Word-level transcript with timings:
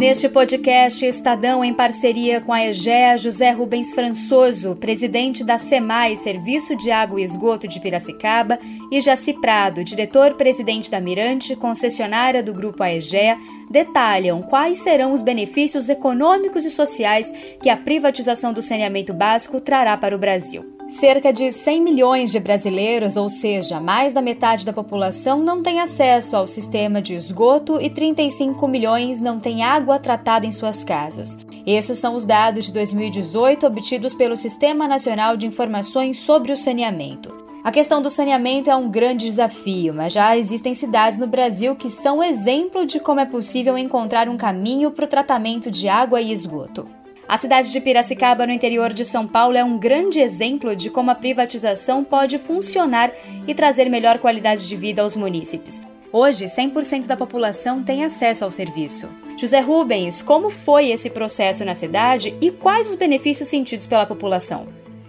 Neste 0.00 0.30
podcast, 0.30 1.04
Estadão, 1.04 1.62
em 1.62 1.74
parceria 1.74 2.40
com 2.40 2.54
a 2.54 2.64
EGEA, 2.64 3.18
José 3.18 3.50
Rubens 3.50 3.92
Françoso, 3.92 4.74
presidente 4.74 5.44
da 5.44 5.58
SEMAI, 5.58 6.16
Serviço 6.16 6.74
de 6.74 6.90
Água 6.90 7.20
e 7.20 7.22
Esgoto 7.22 7.68
de 7.68 7.78
Piracicaba, 7.78 8.58
e 8.90 8.98
Jaci 8.98 9.34
Prado, 9.34 9.84
diretor-presidente 9.84 10.90
da 10.90 11.02
Mirante, 11.02 11.54
concessionária 11.54 12.42
do 12.42 12.54
Grupo 12.54 12.82
AEGEA, 12.82 13.36
detalham 13.70 14.40
quais 14.40 14.78
serão 14.78 15.12
os 15.12 15.22
benefícios 15.22 15.90
econômicos 15.90 16.64
e 16.64 16.70
sociais 16.70 17.30
que 17.62 17.68
a 17.68 17.76
privatização 17.76 18.54
do 18.54 18.62
saneamento 18.62 19.12
básico 19.12 19.60
trará 19.60 19.98
para 19.98 20.16
o 20.16 20.18
Brasil. 20.18 20.79
Cerca 20.90 21.32
de 21.32 21.52
100 21.52 21.82
milhões 21.82 22.32
de 22.32 22.40
brasileiros, 22.40 23.16
ou 23.16 23.28
seja, 23.28 23.78
mais 23.78 24.12
da 24.12 24.20
metade 24.20 24.66
da 24.66 24.72
população, 24.72 25.38
não 25.38 25.62
tem 25.62 25.78
acesso 25.78 26.34
ao 26.36 26.48
sistema 26.48 27.00
de 27.00 27.14
esgoto 27.14 27.80
e 27.80 27.88
35 27.88 28.66
milhões 28.66 29.20
não 29.20 29.38
têm 29.38 29.62
água 29.62 30.00
tratada 30.00 30.44
em 30.44 30.50
suas 30.50 30.82
casas. 30.82 31.38
Esses 31.64 31.96
são 32.00 32.16
os 32.16 32.24
dados 32.24 32.66
de 32.66 32.72
2018 32.72 33.64
obtidos 33.64 34.14
pelo 34.14 34.36
Sistema 34.36 34.88
Nacional 34.88 35.36
de 35.36 35.46
Informações 35.46 36.18
sobre 36.18 36.52
o 36.52 36.56
Saneamento. 36.56 37.38
A 37.62 37.70
questão 37.70 38.02
do 38.02 38.10
saneamento 38.10 38.68
é 38.68 38.74
um 38.74 38.90
grande 38.90 39.26
desafio, 39.26 39.94
mas 39.94 40.12
já 40.12 40.36
existem 40.36 40.74
cidades 40.74 41.20
no 41.20 41.26
Brasil 41.26 41.76
que 41.76 41.88
são 41.88 42.20
exemplo 42.20 42.84
de 42.84 42.98
como 42.98 43.20
é 43.20 43.26
possível 43.26 43.78
encontrar 43.78 44.28
um 44.28 44.36
caminho 44.36 44.90
para 44.90 45.04
o 45.04 45.08
tratamento 45.08 45.70
de 45.70 45.88
água 45.88 46.20
e 46.20 46.32
esgoto. 46.32 46.99
A 47.30 47.38
cidade 47.38 47.70
de 47.70 47.80
Piracicaba, 47.80 48.44
no 48.44 48.52
interior 48.52 48.92
de 48.92 49.04
São 49.04 49.24
Paulo, 49.24 49.56
é 49.56 49.62
um 49.62 49.78
grande 49.78 50.18
exemplo 50.18 50.74
de 50.74 50.90
como 50.90 51.12
a 51.12 51.14
privatização 51.14 52.02
pode 52.02 52.38
funcionar 52.38 53.12
e 53.46 53.54
trazer 53.54 53.88
melhor 53.88 54.18
qualidade 54.18 54.68
de 54.68 54.74
vida 54.74 55.00
aos 55.00 55.14
munícipes. 55.14 55.80
Hoje, 56.12 56.46
100% 56.46 57.06
da 57.06 57.16
população 57.16 57.84
tem 57.84 58.02
acesso 58.02 58.44
ao 58.44 58.50
serviço. 58.50 59.08
José 59.38 59.60
Rubens, 59.60 60.22
como 60.22 60.50
foi 60.50 60.90
esse 60.90 61.08
processo 61.08 61.64
na 61.64 61.76
cidade 61.76 62.34
e 62.40 62.50
quais 62.50 62.90
os 62.90 62.96
benefícios 62.96 63.48
sentidos 63.48 63.86
pela 63.86 64.04
população? 64.04 64.66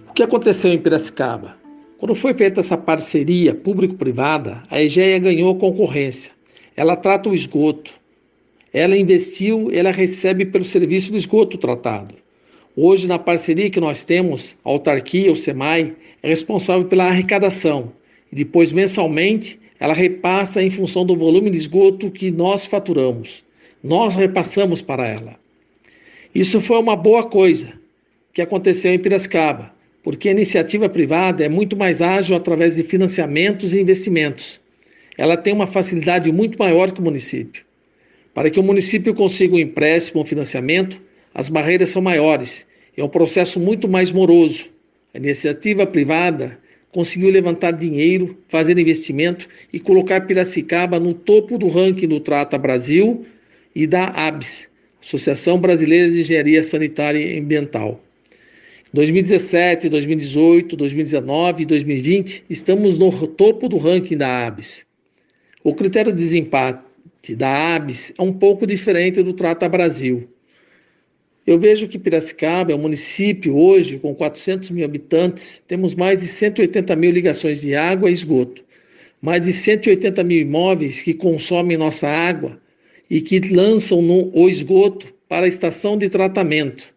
O 0.07 0.13
que 0.13 0.21
aconteceu 0.21 0.71
em 0.71 0.77
Piracicaba? 0.77 1.57
Quando 1.97 2.13
foi 2.13 2.35
feita 2.35 2.59
essa 2.59 2.77
parceria 2.77 3.55
público-privada, 3.55 4.61
a 4.69 4.79
EGEA 4.79 5.17
ganhou 5.17 5.55
concorrência. 5.55 6.33
Ela 6.77 6.95
trata 6.95 7.29
o 7.29 7.33
esgoto, 7.33 7.91
ela 8.73 8.97
investiu, 8.97 9.69
ela 9.73 9.91
recebe 9.91 10.45
pelo 10.45 10.63
serviço 10.63 11.11
do 11.11 11.17
esgoto 11.17 11.57
tratado. 11.57 12.15
Hoje, 12.75 13.07
na 13.07 13.19
parceria 13.19 13.69
que 13.69 13.81
nós 13.81 14.03
temos, 14.03 14.55
a 14.63 14.69
autarquia, 14.69 15.31
o 15.31 15.35
SEMAI, 15.35 15.93
é 16.23 16.27
responsável 16.29 16.85
pela 16.85 17.05
arrecadação 17.05 17.91
e 18.31 18.35
depois, 18.35 18.71
mensalmente, 18.71 19.59
ela 19.77 19.93
repassa 19.93 20.63
em 20.63 20.69
função 20.69 21.05
do 21.05 21.17
volume 21.17 21.49
de 21.49 21.57
esgoto 21.57 22.09
que 22.09 22.31
nós 22.31 22.65
faturamos. 22.65 23.43
Nós 23.83 24.15
repassamos 24.15 24.81
para 24.81 25.05
ela. 25.07 25.35
Isso 26.33 26.61
foi 26.61 26.77
uma 26.77 26.95
boa 26.95 27.23
coisa 27.23 27.73
que 28.31 28.41
aconteceu 28.41 28.93
em 28.93 28.99
Piracicaba, 28.99 29.73
porque 30.01 30.29
a 30.29 30.31
iniciativa 30.31 30.87
privada 30.87 31.43
é 31.43 31.49
muito 31.49 31.75
mais 31.75 32.01
ágil 32.01 32.37
através 32.37 32.77
de 32.77 32.83
financiamentos 32.83 33.73
e 33.73 33.81
investimentos. 33.81 34.61
Ela 35.17 35.35
tem 35.35 35.53
uma 35.53 35.67
facilidade 35.67 36.31
muito 36.31 36.57
maior 36.57 36.91
que 36.91 37.01
o 37.01 37.03
município. 37.03 37.65
Para 38.33 38.49
que 38.49 38.59
o 38.59 38.63
município 38.63 39.13
consiga 39.13 39.55
um 39.55 39.59
empréstimo 39.59 40.19
ou 40.19 40.25
financiamento, 40.25 41.01
as 41.33 41.49
barreiras 41.49 41.89
são 41.89 42.01
maiores. 42.01 42.65
É 42.95 43.03
um 43.03 43.09
processo 43.09 43.59
muito 43.59 43.87
mais 43.87 44.11
moroso. 44.11 44.65
A 45.13 45.17
iniciativa 45.17 45.85
privada 45.85 46.57
conseguiu 46.91 47.29
levantar 47.29 47.71
dinheiro, 47.71 48.37
fazer 48.47 48.77
investimento 48.77 49.47
e 49.71 49.79
colocar 49.79 50.21
Piracicaba 50.21 50.99
no 50.99 51.13
topo 51.13 51.57
do 51.57 51.67
ranking 51.67 52.07
do 52.07 52.19
Trata 52.19 52.57
Brasil 52.57 53.25
e 53.73 53.87
da 53.87 54.05
ABS, 54.07 54.69
Associação 55.01 55.57
Brasileira 55.57 56.11
de 56.11 56.19
Engenharia 56.19 56.63
Sanitária 56.63 57.19
e 57.19 57.39
Ambiental. 57.39 58.01
2017, 58.93 59.87
2018, 59.87 60.75
2019 60.75 61.63
e 61.63 61.65
2020, 61.65 62.43
estamos 62.49 62.97
no 62.97 63.09
topo 63.25 63.69
do 63.69 63.77
ranking 63.77 64.17
da 64.17 64.45
ABS. 64.45 64.85
O 65.63 65.73
critério 65.73 66.11
de 66.11 66.17
desempate 66.17 66.90
da 67.29 67.75
ABS 67.75 68.13
é 68.17 68.21
um 68.21 68.33
pouco 68.33 68.65
diferente 68.65 69.21
do 69.21 69.33
Trata 69.33 69.69
Brasil. 69.69 70.27
Eu 71.45 71.59
vejo 71.59 71.87
que 71.87 71.99
Piracicaba 71.99 72.71
é 72.71 72.75
um 72.75 72.79
município 72.79 73.55
hoje 73.55 73.99
com 73.99 74.13
400 74.13 74.71
mil 74.71 74.83
habitantes, 74.83 75.63
temos 75.67 75.93
mais 75.93 76.21
de 76.21 76.27
180 76.27 76.95
mil 76.95 77.11
ligações 77.11 77.61
de 77.61 77.75
água 77.75 78.09
e 78.09 78.13
esgoto, 78.13 78.63
mais 79.21 79.45
de 79.45 79.53
180 79.53 80.23
mil 80.23 80.39
imóveis 80.39 81.03
que 81.03 81.13
consomem 81.13 81.77
nossa 81.77 82.07
água 82.07 82.59
e 83.09 83.21
que 83.21 83.39
lançam 83.39 84.01
no, 84.01 84.31
o 84.35 84.49
esgoto 84.49 85.13
para 85.27 85.45
a 85.45 85.49
estação 85.49 85.97
de 85.97 86.09
tratamento, 86.09 86.93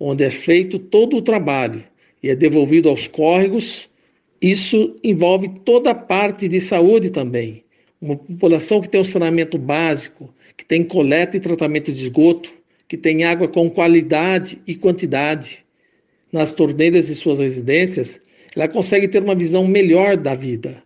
onde 0.00 0.24
é 0.24 0.30
feito 0.30 0.78
todo 0.78 1.16
o 1.18 1.22
trabalho 1.22 1.84
e 2.22 2.30
é 2.30 2.34
devolvido 2.34 2.88
aos 2.88 3.06
córregos. 3.06 3.90
Isso 4.40 4.96
envolve 5.02 5.48
toda 5.64 5.90
a 5.90 5.94
parte 5.94 6.48
de 6.48 6.60
saúde 6.60 7.10
também 7.10 7.65
uma 8.06 8.16
população 8.16 8.80
que 8.80 8.88
tem 8.88 9.00
um 9.00 9.04
saneamento 9.04 9.58
básico, 9.58 10.32
que 10.56 10.64
tem 10.64 10.84
coleta 10.84 11.36
e 11.36 11.40
tratamento 11.40 11.92
de 11.92 12.04
esgoto, 12.04 12.50
que 12.88 12.96
tem 12.96 13.24
água 13.24 13.48
com 13.48 13.68
qualidade 13.68 14.62
e 14.66 14.74
quantidade 14.74 15.64
nas 16.32 16.52
torneiras 16.52 17.08
de 17.08 17.14
suas 17.16 17.40
residências, 17.40 18.20
ela 18.54 18.68
consegue 18.68 19.08
ter 19.08 19.22
uma 19.22 19.34
visão 19.34 19.66
melhor 19.66 20.16
da 20.16 20.34
vida. 20.34 20.82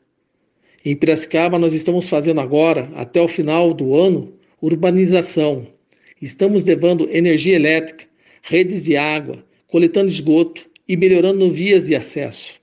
Em 0.84 0.96
Piracicaba, 0.96 1.58
nós 1.58 1.74
estamos 1.74 2.08
fazendo 2.08 2.40
agora, 2.40 2.90
até 2.94 3.20
o 3.20 3.28
final 3.28 3.74
do 3.74 3.94
ano, 3.94 4.32
urbanização. 4.62 5.66
Estamos 6.22 6.64
levando 6.64 7.08
energia 7.10 7.54
elétrica, 7.54 8.06
redes 8.42 8.84
de 8.84 8.96
água, 8.96 9.44
coletando 9.68 10.08
esgoto 10.08 10.66
e 10.88 10.96
melhorando 10.96 11.52
vias 11.52 11.86
de 11.86 11.94
acesso. 11.94 12.59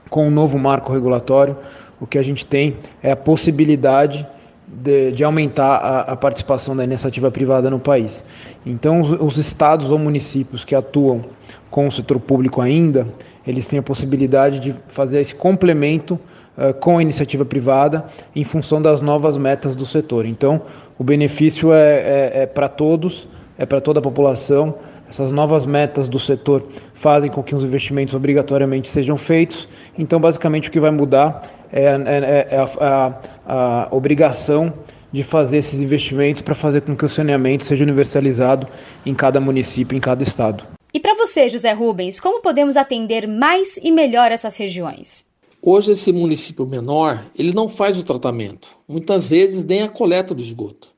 com 0.08 0.26
o 0.26 0.30
novo 0.30 0.58
marco 0.58 0.92
regulatório, 0.92 1.56
o 2.00 2.06
que 2.06 2.18
a 2.18 2.22
gente 2.22 2.46
tem 2.46 2.76
é 3.02 3.12
a 3.12 3.16
possibilidade 3.16 4.26
de, 4.66 5.12
de 5.12 5.22
aumentar 5.22 5.76
a, 5.76 6.00
a, 6.00 6.16
participação 6.16 6.76
da 6.76 6.82
iniciativa 6.82 7.30
privada 7.30 7.70
no 7.70 7.78
país. 7.78 8.24
Então, 8.64 9.00
os, 9.00 9.12
os, 9.12 9.36
estados 9.36 9.90
ou 9.90 9.98
municípios 9.98 10.64
que 10.64 10.74
atuam 10.74 11.22
com 11.70 11.86
o 11.86 11.92
setor 11.92 12.18
público 12.18 12.60
ainda, 12.60 13.06
eles 13.46 13.68
têm 13.68 13.78
a 13.78 13.82
possibilidade 13.82 14.58
de 14.58 14.74
fazer 14.88 15.20
esse 15.20 15.34
complemento 15.34 16.18
uh, 16.58 16.74
com 16.74 16.98
a 16.98 17.02
iniciativa 17.02 17.44
privada 17.44 18.04
em 18.34 18.42
função 18.42 18.82
das 18.82 19.00
novas 19.00 19.38
metas 19.38 19.76
do 19.76 19.86
setor. 19.86 20.26
Então, 20.26 20.62
o 20.98 21.04
benefício 21.04 21.72
é, 21.72 22.32
é, 22.34 22.42
é 22.42 22.46
para 22.46 22.68
todos, 22.68 23.28
é 23.56 23.64
para 23.64 23.80
toda 23.80 24.00
a 24.00 24.02
população. 24.02 24.74
Essas 25.08 25.30
novas 25.30 25.64
metas 25.64 26.08
do 26.08 26.18
setor 26.18 26.66
fazem 26.92 27.30
com 27.30 27.40
que 27.40 27.54
os 27.54 27.62
investimentos 27.62 28.12
obrigatoriamente 28.14 28.90
sejam 28.90 29.16
feitos. 29.16 29.68
Então, 29.96 30.18
basicamente, 30.18 30.68
o 30.68 30.72
que 30.72 30.80
vai 30.80 30.90
mudar 30.90 31.42
é, 31.72 31.84
é, 31.84 32.48
é 32.50 32.58
a, 32.58 33.20
a, 33.46 33.84
a 33.84 33.94
obrigação 33.94 34.72
de 35.12 35.22
fazer 35.22 35.58
esses 35.58 35.80
investimentos 35.80 36.42
para 36.42 36.54
fazer 36.54 36.82
com 36.82 36.96
que 36.96 37.04
o 37.04 37.08
saneamento 37.08 37.64
seja 37.64 37.84
universalizado 37.84 38.66
em 39.04 39.14
cada 39.14 39.40
município, 39.40 39.96
em 39.96 40.00
cada 40.00 40.22
estado. 40.22 40.64
E 40.92 41.00
para 41.00 41.14
você, 41.14 41.48
José 41.48 41.72
Rubens, 41.72 42.18
como 42.18 42.40
podemos 42.40 42.76
atender 42.76 43.26
mais 43.26 43.76
e 43.76 43.90
melhor 43.90 44.32
essas 44.32 44.56
regiões? 44.56 45.26
Hoje 45.60 45.92
esse 45.92 46.12
município 46.12 46.66
menor, 46.66 47.24
ele 47.36 47.52
não 47.52 47.68
faz 47.68 47.98
o 47.98 48.04
tratamento, 48.04 48.78
muitas 48.86 49.28
vezes 49.28 49.64
nem 49.64 49.82
a 49.82 49.88
coleta 49.88 50.34
do 50.34 50.40
esgoto. 50.40 50.94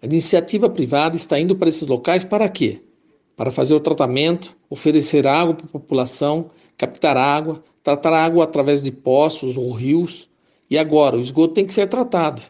A 0.00 0.06
iniciativa 0.06 0.68
privada 0.68 1.16
está 1.16 1.38
indo 1.38 1.56
para 1.56 1.68
esses 1.68 1.86
locais 1.86 2.24
para 2.24 2.48
quê? 2.48 2.82
Para 3.36 3.50
fazer 3.50 3.74
o 3.74 3.80
tratamento, 3.80 4.56
oferecer 4.68 5.26
água 5.26 5.54
para 5.54 5.66
a 5.66 5.70
população, 5.70 6.50
captar 6.76 7.16
água, 7.16 7.62
tratar 7.82 8.12
água 8.12 8.44
através 8.44 8.82
de 8.82 8.92
poços 8.92 9.56
ou 9.56 9.70
rios. 9.72 10.28
E 10.70 10.78
agora, 10.78 11.16
o 11.16 11.20
esgoto 11.20 11.54
tem 11.54 11.66
que 11.66 11.74
ser 11.74 11.86
tratado. 11.86 12.42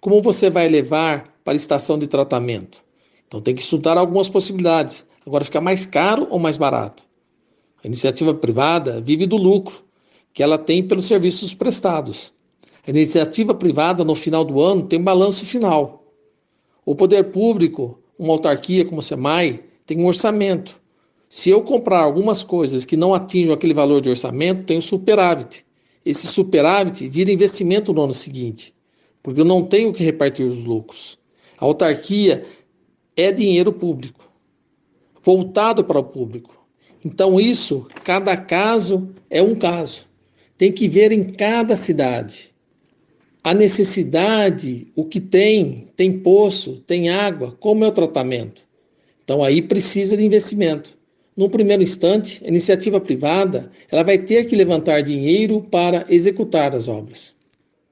Como 0.00 0.20
você 0.20 0.50
vai 0.50 0.68
levar 0.68 1.34
para 1.42 1.54
a 1.54 1.56
estação 1.56 1.98
de 1.98 2.06
tratamento? 2.06 2.84
Então 3.26 3.40
tem 3.40 3.54
que 3.54 3.62
estudar 3.62 3.96
algumas 3.96 4.28
possibilidades. 4.28 5.06
Agora 5.26 5.44
fica 5.44 5.60
mais 5.60 5.84
caro 5.84 6.26
ou 6.30 6.38
mais 6.38 6.56
barato? 6.56 7.02
A 7.82 7.86
iniciativa 7.86 8.34
privada 8.34 9.00
vive 9.00 9.26
do 9.26 9.36
lucro 9.36 9.84
que 10.32 10.42
ela 10.42 10.58
tem 10.58 10.86
pelos 10.86 11.06
serviços 11.06 11.54
prestados. 11.54 12.32
A 12.86 12.90
iniciativa 12.90 13.54
privada, 13.54 14.04
no 14.04 14.14
final 14.14 14.44
do 14.44 14.60
ano, 14.60 14.82
tem 14.82 15.00
um 15.00 15.04
balanço 15.04 15.46
final. 15.46 16.04
O 16.84 16.94
poder 16.94 17.24
público, 17.32 17.98
uma 18.18 18.34
autarquia 18.34 18.84
como 18.84 19.00
a 19.00 19.02
SEMAI, 19.02 19.64
tem 19.86 19.98
um 19.98 20.06
orçamento. 20.06 20.80
Se 21.28 21.50
eu 21.50 21.62
comprar 21.62 22.00
algumas 22.00 22.44
coisas 22.44 22.84
que 22.84 22.96
não 22.96 23.14
atinjam 23.14 23.54
aquele 23.54 23.74
valor 23.74 24.00
de 24.00 24.08
orçamento, 24.08 24.64
tenho 24.64 24.80
superávit. 24.80 25.64
Esse 26.04 26.26
superávit 26.26 27.08
vira 27.08 27.32
investimento 27.32 27.92
no 27.92 28.04
ano 28.04 28.14
seguinte, 28.14 28.74
porque 29.22 29.40
eu 29.40 29.44
não 29.44 29.64
tenho 29.64 29.92
que 29.92 30.04
repartir 30.04 30.46
os 30.46 30.62
lucros. 30.62 31.18
A 31.58 31.64
autarquia 31.64 32.44
é 33.16 33.32
dinheiro 33.32 33.72
público, 33.72 34.30
voltado 35.22 35.82
para 35.84 35.98
o 35.98 36.04
público. 36.04 36.64
Então, 37.04 37.40
isso, 37.40 37.86
cada 38.04 38.36
caso 38.36 39.10
é 39.28 39.42
um 39.42 39.54
caso. 39.54 40.06
Tem 40.56 40.72
que 40.72 40.88
ver 40.88 41.12
em 41.12 41.24
cada 41.32 41.74
cidade 41.74 42.54
a 43.46 43.54
necessidade, 43.54 44.88
o 44.96 45.04
que 45.04 45.20
tem, 45.20 45.86
tem 45.94 46.18
poço, 46.18 46.82
tem 46.84 47.10
água, 47.10 47.56
como 47.60 47.84
é 47.84 47.86
o 47.86 47.92
tratamento. 47.92 48.66
Então 49.22 49.40
aí 49.40 49.62
precisa 49.62 50.16
de 50.16 50.24
investimento. 50.24 50.95
No 51.36 51.50
primeiro 51.50 51.82
instante, 51.82 52.42
a 52.42 52.48
iniciativa 52.48 52.98
privada 52.98 53.70
ela 53.92 54.02
vai 54.02 54.16
ter 54.16 54.46
que 54.46 54.56
levantar 54.56 55.02
dinheiro 55.02 55.60
para 55.60 56.06
executar 56.08 56.74
as 56.74 56.88
obras. 56.88 57.36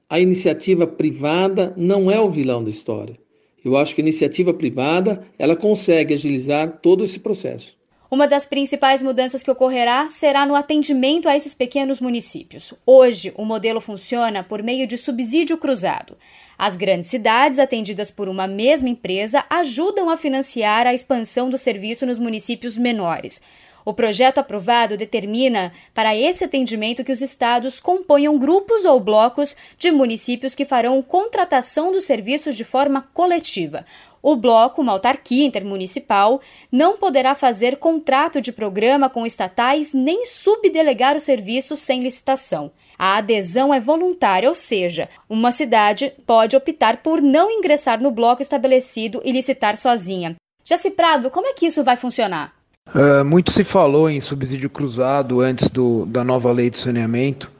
A 0.09 0.19
iniciativa 0.19 0.87
privada 0.87 1.71
não 1.77 2.09
é 2.09 2.19
o 2.19 2.29
vilão 2.29 2.63
da 2.63 2.71
história. 2.71 3.15
Eu 3.63 3.77
acho 3.77 3.93
que 3.93 4.01
a 4.01 4.03
iniciativa 4.03 4.51
privada 4.51 5.27
ela 5.37 5.55
consegue 5.55 6.15
agilizar 6.15 6.79
todo 6.81 7.03
esse 7.03 7.19
processo. 7.19 7.77
Uma 8.09 8.27
das 8.27 8.45
principais 8.45 9.01
mudanças 9.01 9.41
que 9.41 9.49
ocorrerá 9.49 10.07
será 10.07 10.45
no 10.45 10.55
atendimento 10.55 11.27
a 11.27 11.35
esses 11.35 11.55
pequenos 11.55 11.99
municípios. 11.99 12.73
Hoje, 12.85 13.33
o 13.35 13.43
modelo 13.43 13.81
funciona 13.81 14.43
por 14.43 14.61
meio 14.61 14.85
de 14.85 14.95
subsídio 14.95 15.57
cruzado. 15.57 16.15
As 16.57 16.77
grandes 16.77 17.09
cidades, 17.09 17.57
atendidas 17.57 18.11
por 18.11 18.29
uma 18.29 18.47
mesma 18.47 18.89
empresa, 18.89 19.43
ajudam 19.49 20.09
a 20.09 20.17
financiar 20.17 20.85
a 20.85 20.93
expansão 20.93 21.49
do 21.49 21.57
serviço 21.57 22.05
nos 22.05 22.19
municípios 22.19 22.77
menores. 22.77 23.41
O 23.85 23.93
projeto 23.93 24.39
aprovado 24.39 24.97
determina 24.97 25.71
para 25.93 26.15
esse 26.15 26.43
atendimento 26.43 27.03
que 27.03 27.11
os 27.11 27.21
estados 27.21 27.79
componham 27.79 28.35
grupos 28.39 28.83
ou 28.83 28.99
blocos 28.99 29.55
de 29.77 29.91
municípios 29.91 30.55
que 30.55 30.65
farão 30.65 31.03
contratação 31.03 31.91
dos 31.91 32.03
serviços 32.03 32.55
de 32.55 32.63
forma 32.63 33.07
coletiva. 33.13 33.85
O 34.23 34.35
bloco, 34.35 34.81
uma 34.81 34.93
autarquia 34.93 35.45
intermunicipal, 35.45 36.41
não 36.71 36.97
poderá 36.97 37.35
fazer 37.35 37.77
contrato 37.77 38.41
de 38.41 38.51
programa 38.51 39.07
com 39.07 39.23
estatais 39.23 39.93
nem 39.93 40.25
subdelegar 40.25 41.15
o 41.15 41.19
serviço 41.19 41.77
sem 41.77 42.01
licitação. 42.01 42.71
A 42.97 43.17
adesão 43.17 43.71
é 43.71 43.79
voluntária, 43.79 44.49
ou 44.49 44.55
seja, 44.55 45.07
uma 45.29 45.51
cidade 45.51 46.11
pode 46.25 46.57
optar 46.57 47.03
por 47.03 47.21
não 47.21 47.51
ingressar 47.51 48.01
no 48.01 48.09
bloco 48.09 48.41
estabelecido 48.41 49.21
e 49.23 49.31
licitar 49.31 49.77
sozinha. 49.77 50.35
Jaci 50.63 50.89
Prado, 50.89 51.29
como 51.29 51.45
é 51.45 51.53
que 51.53 51.67
isso 51.67 51.83
vai 51.83 51.95
funcionar? 51.95 52.55
Uh, 52.93 53.25
muito 53.25 53.51
se 53.51 53.63
falou 53.63 54.09
em 54.09 54.21
subsídio 54.21 54.69
cruzado 54.69 55.41
antes 55.41 55.69
do, 55.69 56.05
da 56.05 56.23
nova 56.23 56.51
lei 56.51 56.69
de 56.69 56.77
saneamento 56.77 57.51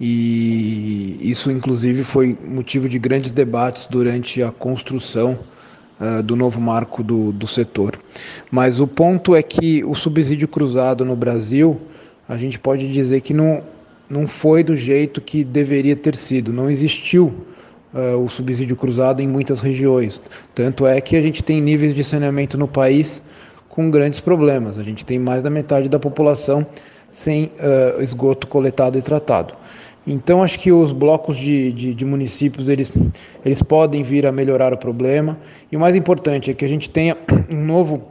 e 0.00 1.18
isso, 1.20 1.50
inclusive, 1.50 2.04
foi 2.04 2.38
motivo 2.44 2.88
de 2.88 2.98
grandes 2.98 3.32
debates 3.32 3.86
durante 3.86 4.42
a 4.42 4.52
construção 4.52 5.40
uh, 6.00 6.22
do 6.22 6.36
novo 6.36 6.60
marco 6.60 7.02
do, 7.02 7.32
do 7.32 7.46
setor. 7.46 7.98
Mas 8.50 8.78
o 8.78 8.86
ponto 8.86 9.34
é 9.34 9.42
que 9.42 9.82
o 9.84 9.94
subsídio 9.94 10.46
cruzado 10.46 11.04
no 11.04 11.16
Brasil, 11.16 11.80
a 12.28 12.36
gente 12.36 12.58
pode 12.58 12.86
dizer 12.88 13.20
que 13.22 13.34
não, 13.34 13.62
não 14.08 14.26
foi 14.26 14.62
do 14.62 14.76
jeito 14.76 15.20
que 15.20 15.42
deveria 15.42 15.96
ter 15.96 16.14
sido, 16.14 16.52
não 16.52 16.70
existiu. 16.70 17.34
Uh, 17.92 18.22
o 18.22 18.28
subsídio 18.28 18.76
cruzado 18.76 19.22
em 19.22 19.26
muitas 19.26 19.62
regiões. 19.62 20.20
Tanto 20.54 20.86
é 20.86 21.00
que 21.00 21.16
a 21.16 21.22
gente 21.22 21.42
tem 21.42 21.58
níveis 21.58 21.94
de 21.94 22.04
saneamento 22.04 22.58
no 22.58 22.68
país 22.68 23.22
com 23.68 23.90
grandes 23.90 24.20
problemas. 24.20 24.78
A 24.78 24.82
gente 24.82 25.04
tem 25.04 25.18
mais 25.18 25.44
da 25.44 25.50
metade 25.50 25.88
da 25.88 25.98
população 25.98 26.66
sem 27.10 27.44
uh, 27.44 28.02
esgoto 28.02 28.46
coletado 28.46 28.98
e 28.98 29.02
tratado. 29.02 29.54
Então 30.06 30.42
acho 30.42 30.58
que 30.58 30.72
os 30.72 30.92
blocos 30.92 31.36
de, 31.36 31.70
de, 31.72 31.94
de, 31.94 32.04
municípios 32.04 32.68
eles, 32.68 32.90
eles 33.44 33.62
podem 33.62 34.02
vir 34.02 34.26
a 34.26 34.32
melhorar 34.32 34.72
o 34.72 34.76
problema 34.78 35.38
e 35.70 35.76
o 35.76 35.80
mais 35.80 35.94
importante 35.94 36.50
é 36.50 36.54
que 36.54 36.64
a 36.64 36.68
gente 36.68 36.88
tenha 36.88 37.16
um 37.52 37.62
novo 37.62 38.02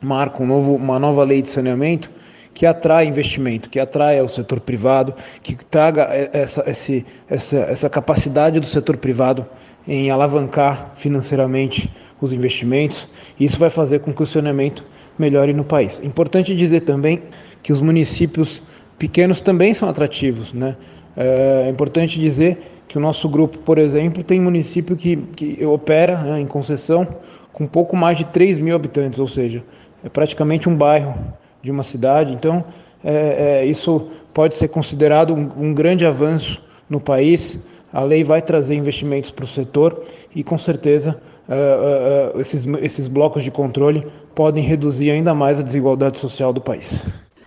marco, 0.00 0.44
um 0.44 0.46
novo, 0.46 0.76
uma 0.76 0.98
nova 0.98 1.24
lei 1.24 1.42
de 1.42 1.48
saneamento 1.48 2.10
que 2.52 2.64
atrai 2.64 3.06
investimento, 3.06 3.68
que 3.68 3.80
atrai 3.80 4.20
o 4.20 4.28
setor 4.28 4.60
privado, 4.60 5.12
que 5.42 5.56
traga 5.56 6.08
essa, 6.32 6.62
esse, 6.70 7.04
essa, 7.28 7.58
essa 7.58 7.90
capacidade 7.90 8.60
do 8.60 8.66
setor 8.66 8.96
privado 8.96 9.44
em 9.88 10.08
alavancar 10.10 10.92
financeiramente 10.94 11.90
os 12.20 12.32
investimentos. 12.32 13.08
Isso 13.38 13.58
vai 13.58 13.70
fazer 13.70 14.00
com 14.00 14.12
que 14.12 14.22
o 14.22 14.26
saneamento 14.26 14.84
melhore 15.18 15.52
no 15.52 15.64
país. 15.64 16.00
Importante 16.02 16.54
dizer 16.54 16.80
também 16.80 17.22
que 17.62 17.72
os 17.72 17.80
municípios 17.80 18.62
pequenos 18.98 19.40
também 19.40 19.74
são 19.74 19.88
atrativos, 19.88 20.52
né? 20.52 20.76
É 21.16 21.68
importante 21.70 22.18
dizer 22.18 22.58
que 22.88 22.98
o 22.98 23.00
nosso 23.00 23.28
grupo, 23.28 23.58
por 23.58 23.78
exemplo, 23.78 24.22
tem 24.22 24.40
município 24.40 24.96
que, 24.96 25.16
que 25.16 25.64
opera 25.64 26.18
né, 26.18 26.40
em 26.40 26.46
concessão 26.46 27.06
com 27.52 27.66
pouco 27.66 27.96
mais 27.96 28.18
de 28.18 28.24
3 28.24 28.58
mil 28.58 28.74
habitantes, 28.74 29.18
ou 29.18 29.28
seja, 29.28 29.62
é 30.04 30.08
praticamente 30.08 30.68
um 30.68 30.74
bairro 30.74 31.14
de 31.62 31.70
uma 31.70 31.82
cidade. 31.82 32.34
Então, 32.34 32.64
é, 33.02 33.60
é, 33.62 33.66
isso 33.66 34.10
pode 34.32 34.56
ser 34.56 34.68
considerado 34.68 35.32
um, 35.32 35.48
um 35.56 35.74
grande 35.74 36.04
avanço 36.04 36.60
no 36.90 37.00
país. 37.00 37.58
A 37.92 38.02
lei 38.02 38.24
vai 38.24 38.42
trazer 38.42 38.74
investimentos 38.74 39.30
para 39.30 39.44
o 39.44 39.48
setor 39.48 40.04
e, 40.34 40.42
com 40.42 40.58
certeza, 40.58 41.20
uh, 41.48 42.36
uh, 42.36 42.40
esses, 42.40 42.66
esses 42.80 43.08
blocos 43.08 43.42
de 43.42 43.50
controle 43.50 44.06
podem 44.34 44.62
reduzir 44.62 45.10
ainda 45.10 45.34
mais 45.34 45.58
a 45.58 45.62
desigualdade 45.62 46.18
social 46.18 46.52
do 46.52 46.60
país. 46.60 47.02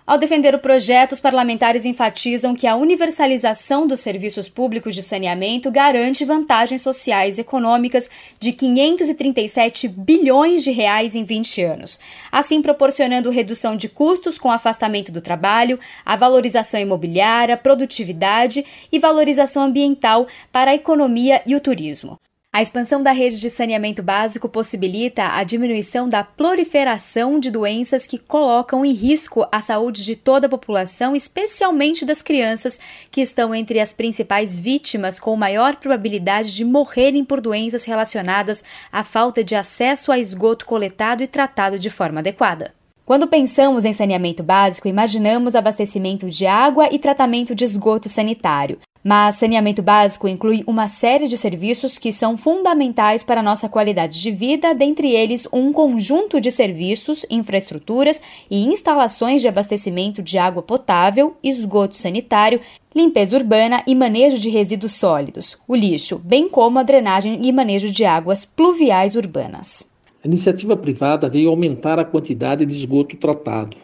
Ao 0.08 0.16
defender 0.16 0.54
o 0.54 0.58
projeto, 0.58 1.12
os 1.12 1.20
parlamentares 1.20 1.84
enfatizam 1.84 2.54
que 2.54 2.66
a 2.66 2.74
universalização 2.74 3.86
dos 3.86 4.00
serviços 4.00 4.48
públicos 4.48 4.94
de 4.94 5.02
saneamento 5.02 5.70
garante 5.70 6.24
vantagens 6.24 6.80
sociais 6.80 7.36
e 7.36 7.42
econômicas 7.42 8.08
de 8.40 8.52
537 8.52 9.86
bilhões 9.86 10.64
de 10.64 10.70
reais 10.70 11.14
em 11.14 11.24
20 11.24 11.62
anos, 11.62 12.00
assim 12.32 12.62
proporcionando 12.62 13.28
redução 13.28 13.76
de 13.76 13.86
custos 13.86 14.38
com 14.38 14.50
afastamento 14.50 15.12
do 15.12 15.20
trabalho, 15.20 15.78
a 16.06 16.16
valorização 16.16 16.80
imobiliária, 16.80 17.54
produtividade 17.58 18.64
e 18.90 18.98
valorização 18.98 19.64
ambiental 19.64 20.26
para 20.50 20.70
a 20.70 20.74
economia 20.74 21.42
e 21.44 21.54
o 21.54 21.60
turismo. 21.60 22.18
A 22.50 22.62
expansão 22.62 23.02
da 23.02 23.12
rede 23.12 23.40
de 23.40 23.50
saneamento 23.50 24.02
básico 24.02 24.48
possibilita 24.48 25.36
a 25.36 25.44
diminuição 25.44 26.08
da 26.08 26.24
proliferação 26.24 27.38
de 27.38 27.50
doenças 27.50 28.06
que 28.06 28.18
colocam 28.18 28.84
em 28.84 28.92
risco 28.92 29.46
a 29.52 29.60
saúde 29.60 30.02
de 30.02 30.16
toda 30.16 30.46
a 30.46 30.50
população, 30.50 31.14
especialmente 31.14 32.06
das 32.06 32.22
crianças, 32.22 32.80
que 33.10 33.20
estão 33.20 33.54
entre 33.54 33.78
as 33.78 33.92
principais 33.92 34.58
vítimas 34.58 35.20
com 35.20 35.36
maior 35.36 35.76
probabilidade 35.76 36.56
de 36.56 36.64
morrerem 36.64 37.22
por 37.24 37.40
doenças 37.40 37.84
relacionadas 37.84 38.64
à 38.90 39.04
falta 39.04 39.44
de 39.44 39.54
acesso 39.54 40.10
a 40.10 40.18
esgoto 40.18 40.64
coletado 40.64 41.22
e 41.22 41.28
tratado 41.28 41.78
de 41.78 41.90
forma 41.90 42.20
adequada. 42.20 42.74
Quando 43.04 43.26
pensamos 43.26 43.84
em 43.84 43.92
saneamento 43.92 44.42
básico, 44.42 44.88
imaginamos 44.88 45.54
abastecimento 45.54 46.28
de 46.28 46.46
água 46.46 46.88
e 46.92 46.98
tratamento 46.98 47.54
de 47.54 47.64
esgoto 47.64 48.08
sanitário. 48.08 48.78
Mas 49.08 49.36
saneamento 49.36 49.80
básico 49.80 50.28
inclui 50.28 50.62
uma 50.66 50.86
série 50.86 51.28
de 51.28 51.38
serviços 51.38 51.96
que 51.96 52.12
são 52.12 52.36
fundamentais 52.36 53.24
para 53.24 53.40
a 53.40 53.42
nossa 53.42 53.66
qualidade 53.66 54.20
de 54.20 54.30
vida, 54.30 54.74
dentre 54.74 55.12
eles 55.12 55.48
um 55.50 55.72
conjunto 55.72 56.38
de 56.38 56.50
serviços, 56.50 57.24
infraestruturas 57.30 58.20
e 58.50 58.66
instalações 58.66 59.40
de 59.40 59.48
abastecimento 59.48 60.20
de 60.20 60.36
água 60.36 60.62
potável, 60.62 61.34
esgoto 61.42 61.96
sanitário, 61.96 62.60
limpeza 62.94 63.34
urbana 63.34 63.82
e 63.86 63.94
manejo 63.94 64.38
de 64.38 64.50
resíduos 64.50 64.92
sólidos, 64.92 65.56
o 65.66 65.74
lixo, 65.74 66.18
bem 66.18 66.46
como 66.46 66.78
a 66.78 66.82
drenagem 66.82 67.46
e 67.46 67.50
manejo 67.50 67.90
de 67.90 68.04
águas 68.04 68.44
pluviais 68.44 69.14
urbanas. 69.14 69.86
A 70.22 70.28
iniciativa 70.28 70.76
privada 70.76 71.30
veio 71.30 71.48
aumentar 71.48 71.98
a 71.98 72.04
quantidade 72.04 72.66
de 72.66 72.76
esgoto 72.76 73.16
tratado. 73.16 73.74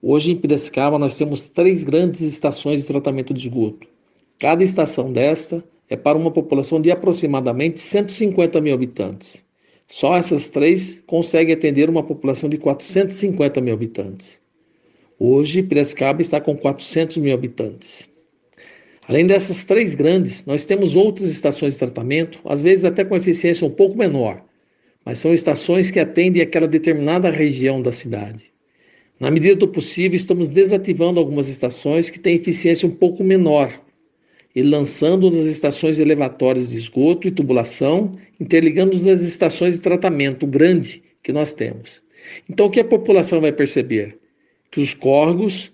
Hoje 0.00 0.30
em 0.30 0.36
Piracicaba 0.36 1.00
nós 1.00 1.16
temos 1.16 1.48
três 1.48 1.82
grandes 1.82 2.20
estações 2.20 2.82
de 2.82 2.86
tratamento 2.86 3.34
de 3.34 3.48
esgoto. 3.48 3.91
Cada 4.42 4.64
estação 4.64 5.12
desta 5.12 5.62
é 5.88 5.96
para 5.96 6.18
uma 6.18 6.32
população 6.32 6.80
de 6.80 6.90
aproximadamente 6.90 7.78
150 7.78 8.60
mil 8.60 8.74
habitantes. 8.74 9.46
Só 9.86 10.16
essas 10.16 10.50
três 10.50 11.00
conseguem 11.06 11.54
atender 11.54 11.88
uma 11.88 12.02
população 12.02 12.50
de 12.50 12.58
450 12.58 13.60
mil 13.60 13.72
habitantes. 13.72 14.42
Hoje, 15.16 15.62
Piracicaba 15.62 16.20
está 16.20 16.40
com 16.40 16.56
400 16.56 17.18
mil 17.18 17.32
habitantes. 17.32 18.08
Além 19.06 19.28
dessas 19.28 19.62
três 19.62 19.94
grandes, 19.94 20.44
nós 20.44 20.64
temos 20.64 20.96
outras 20.96 21.30
estações 21.30 21.74
de 21.74 21.78
tratamento, 21.78 22.40
às 22.44 22.60
vezes 22.60 22.84
até 22.84 23.04
com 23.04 23.14
eficiência 23.14 23.64
um 23.64 23.70
pouco 23.70 23.96
menor, 23.96 24.44
mas 25.04 25.20
são 25.20 25.32
estações 25.32 25.92
que 25.92 26.00
atendem 26.00 26.42
aquela 26.42 26.66
determinada 26.66 27.30
região 27.30 27.80
da 27.80 27.92
cidade. 27.92 28.46
Na 29.20 29.30
medida 29.30 29.54
do 29.54 29.68
possível, 29.68 30.16
estamos 30.16 30.48
desativando 30.48 31.20
algumas 31.20 31.46
estações 31.46 32.10
que 32.10 32.18
têm 32.18 32.34
eficiência 32.34 32.88
um 32.88 32.92
pouco 32.92 33.22
menor 33.22 33.80
e 34.54 34.62
lançando 34.62 35.30
nas 35.30 35.46
estações 35.46 35.98
elevatórias 35.98 36.70
de 36.70 36.78
esgoto 36.78 37.26
e 37.26 37.30
tubulação, 37.30 38.12
interligando 38.38 38.98
nas 39.02 39.22
estações 39.22 39.74
de 39.74 39.80
tratamento 39.80 40.46
grande 40.46 41.02
que 41.22 41.32
nós 41.32 41.54
temos. 41.54 42.02
Então, 42.48 42.66
o 42.66 42.70
que 42.70 42.80
a 42.80 42.84
população 42.84 43.40
vai 43.40 43.52
perceber? 43.52 44.18
que 44.72 44.80
os 44.80 44.94
córregos 44.94 45.70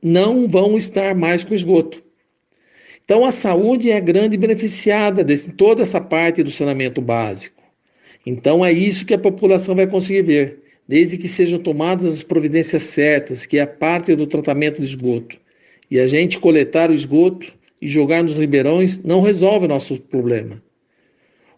não 0.00 0.46
vão 0.46 0.76
estar 0.76 1.16
mais 1.16 1.42
com 1.42 1.54
esgoto. 1.54 2.04
Então, 3.02 3.24
a 3.24 3.32
saúde 3.32 3.90
é 3.90 3.96
a 3.96 4.00
grande 4.00 4.36
beneficiada 4.36 5.24
de 5.24 5.50
toda 5.54 5.82
essa 5.82 5.98
parte 5.98 6.42
do 6.42 6.50
saneamento 6.50 7.00
básico. 7.00 7.60
Então, 8.24 8.64
é 8.64 8.70
isso 8.70 9.06
que 9.06 9.14
a 9.14 9.18
população 9.18 9.74
vai 9.74 9.86
conseguir 9.86 10.22
ver, 10.22 10.58
desde 10.86 11.16
que 11.16 11.26
sejam 11.26 11.58
tomadas 11.58 12.04
as 12.04 12.22
providências 12.22 12.82
certas, 12.82 13.46
que 13.46 13.56
é 13.56 13.62
a 13.62 13.66
parte 13.66 14.14
do 14.14 14.26
tratamento 14.26 14.82
do 14.82 14.84
esgoto. 14.84 15.38
E 15.90 15.98
a 15.98 16.06
gente 16.06 16.38
coletar 16.38 16.90
o 16.90 16.94
esgoto 16.94 17.54
e 17.80 17.86
jogar 17.86 18.22
nos 18.22 18.38
ribeirões 18.38 19.02
não 19.02 19.20
resolve 19.20 19.66
o 19.66 19.68
nosso 19.68 19.96
problema. 19.98 20.62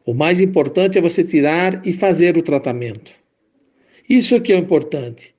O 0.06 0.14
mais 0.14 0.40
importante 0.40 0.98
é 0.98 1.00
você 1.00 1.22
tirar 1.22 1.86
e 1.86 1.92
fazer 1.92 2.36
o 2.36 2.42
tratamento. 2.42 3.12
Isso 4.08 4.34
é 4.34 4.40
que 4.40 4.52
é 4.52 4.56
importante 4.56 5.34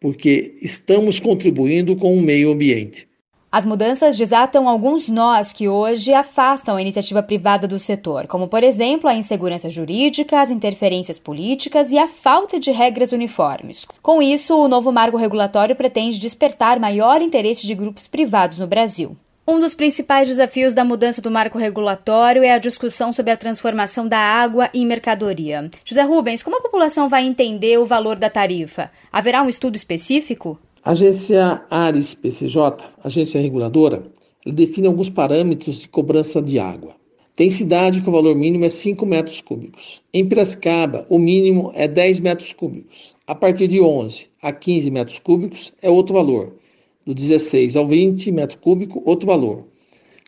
porque 0.00 0.58
estamos 0.60 1.18
contribuindo 1.18 1.96
com 1.96 2.14
o 2.14 2.20
meio 2.20 2.50
ambiente. 2.50 3.08
As 3.50 3.64
mudanças 3.64 4.18
desatam 4.18 4.68
alguns 4.68 5.08
nós 5.08 5.52
que 5.52 5.68
hoje 5.68 6.12
afastam 6.12 6.76
a 6.76 6.82
iniciativa 6.82 7.22
privada 7.22 7.66
do 7.66 7.78
setor, 7.78 8.26
como, 8.26 8.48
por 8.48 8.64
exemplo, 8.64 9.08
a 9.08 9.14
insegurança 9.14 9.70
jurídica, 9.70 10.40
as 10.40 10.50
interferências 10.50 11.18
políticas 11.18 11.90
e 11.90 11.96
a 11.96 12.08
falta 12.08 12.58
de 12.58 12.70
regras 12.70 13.12
uniformes. 13.12 13.86
Com 14.02 14.20
isso, 14.20 14.54
o 14.54 14.68
novo 14.68 14.90
marco 14.90 15.16
regulatório 15.16 15.76
pretende 15.76 16.18
despertar 16.18 16.80
maior 16.80 17.22
interesse 17.22 17.66
de 17.66 17.74
grupos 17.74 18.08
privados 18.08 18.58
no 18.58 18.66
Brasil. 18.66 19.16
Um 19.46 19.60
dos 19.60 19.74
principais 19.74 20.26
desafios 20.26 20.72
da 20.72 20.86
mudança 20.86 21.20
do 21.20 21.30
marco 21.30 21.58
regulatório 21.58 22.42
é 22.42 22.50
a 22.50 22.58
discussão 22.58 23.12
sobre 23.12 23.30
a 23.30 23.36
transformação 23.36 24.08
da 24.08 24.16
água 24.16 24.70
em 24.72 24.86
mercadoria. 24.86 25.68
José 25.84 26.00
Rubens, 26.00 26.42
como 26.42 26.56
a 26.56 26.62
população 26.62 27.10
vai 27.10 27.26
entender 27.26 27.78
o 27.78 27.84
valor 27.84 28.18
da 28.18 28.30
tarifa? 28.30 28.90
Haverá 29.12 29.42
um 29.42 29.48
estudo 29.48 29.76
específico? 29.76 30.58
A 30.82 30.92
agência 30.92 31.62
Ares 31.70 32.14
PCJ, 32.14 32.86
agência 33.04 33.38
reguladora, 33.38 34.04
define 34.46 34.86
alguns 34.86 35.10
parâmetros 35.10 35.80
de 35.80 35.88
cobrança 35.88 36.40
de 36.40 36.58
água. 36.58 36.94
Tem 37.36 37.50
cidade 37.50 38.00
que 38.00 38.08
o 38.08 38.12
valor 38.12 38.34
mínimo 38.34 38.64
é 38.64 38.70
5 38.70 39.04
metros 39.04 39.42
cúbicos. 39.42 40.00
Em 40.10 40.26
Piracicaba, 40.26 41.04
o 41.10 41.18
mínimo 41.18 41.70
é 41.74 41.86
10 41.86 42.20
metros 42.20 42.54
cúbicos. 42.54 43.14
A 43.26 43.34
partir 43.34 43.68
de 43.68 43.78
11 43.78 44.30
a 44.40 44.52
15 44.52 44.90
metros 44.90 45.18
cúbicos 45.18 45.74
é 45.82 45.90
outro 45.90 46.14
valor 46.14 46.63
do 47.04 47.14
16 47.14 47.76
ao 47.76 47.86
20 47.86 48.30
metro 48.32 48.58
cúbico, 48.58 49.02
outro 49.04 49.26
valor. 49.26 49.64